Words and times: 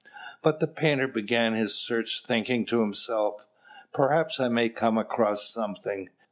But 0.41 0.59
the 0.59 0.65
painter 0.65 1.07
began 1.07 1.53
his 1.53 1.75
search, 1.75 2.23
thinking 2.25 2.65
to 2.65 2.81
himself, 2.81 3.45
"Perhaps 3.93 4.39
I 4.39 4.47
may 4.47 4.67
come 4.69 4.97
across 4.97 5.45
something." 5.53 6.09